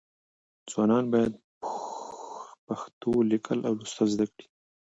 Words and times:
ځوانان 0.71 1.05
باید 1.13 1.33
پښتو 2.65 3.11
لیکل 3.31 3.59
او 3.67 3.73
لوستل 3.79 4.07
زده 4.15 4.25
کړي. 4.33 4.45